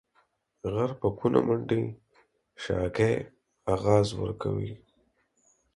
[0.73, 1.83] غر په کونه منډي،
[2.63, 3.13] شاگى
[3.73, 4.73] اغاز ورکوي.